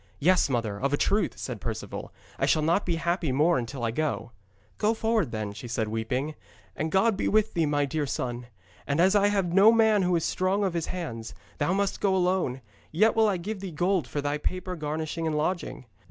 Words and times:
'Yes, 0.17 0.49
mother, 0.49 0.79
of 0.79 0.93
a 0.93 0.97
truth,' 0.97 1.37
said 1.37 1.61
Perceval. 1.61 2.11
'I 2.39 2.45
shall 2.47 2.63
not 2.63 2.87
be 2.87 2.95
happy 2.95 3.31
more 3.31 3.59
until 3.59 3.83
I 3.83 3.91
go.' 3.91 4.31
'Go 4.79 4.95
forward, 4.95 5.29
then,' 5.31 5.53
she 5.53 5.67
said 5.67 5.89
weeping, 5.89 6.33
'and 6.75 6.91
God 6.91 7.15
be 7.15 7.27
with 7.27 7.53
thee, 7.53 7.67
my 7.67 7.85
dear 7.85 8.07
son. 8.07 8.47
And 8.87 8.99
as 8.99 9.15
I 9.15 9.27
have 9.27 9.53
no 9.53 9.71
man 9.71 10.01
who 10.01 10.15
is 10.15 10.25
strong 10.25 10.63
of 10.63 10.73
his 10.73 10.87
hands, 10.87 11.35
thou 11.59 11.73
must 11.73 12.01
go 12.01 12.15
alone, 12.15 12.61
yet 12.91 13.15
will 13.15 13.27
I 13.29 13.37
give 13.37 13.59
thee 13.59 13.69
gold 13.69 14.07
for 14.07 14.21
thy 14.21 14.39
proper 14.39 14.75
garnishing 14.75 15.27
and 15.27 15.37
lodging. 15.37 15.85